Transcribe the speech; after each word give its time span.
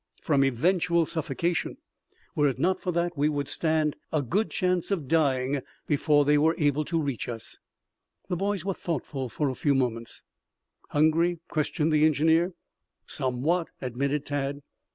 "From 0.23 0.43
eventual 0.43 1.05
suffocation. 1.05 1.77
Were 2.35 2.47
it 2.47 2.57
not 2.57 2.81
for 2.81 2.91
that 2.91 3.15
we 3.15 3.29
would 3.29 3.47
stand 3.47 3.95
a 4.11 4.23
good 4.23 4.49
chance 4.49 4.89
of 4.89 5.07
dying 5.07 5.61
before 5.85 6.25
they 6.25 6.39
were 6.39 6.55
able 6.57 6.83
to 6.85 6.99
reach 6.99 7.29
us." 7.29 7.59
The 8.27 8.35
boys 8.35 8.65
were 8.65 8.73
thoughtful 8.73 9.29
for 9.29 9.49
a 9.49 9.53
few 9.55 9.75
moments. 9.75 10.23
"Hungry?" 10.89 11.37
questioned 11.49 11.91
the 11.93 12.03
engineer. 12.03 12.53
"Somewhat," 13.05 13.67
admitted 13.79 14.25
Tad. 14.25 14.63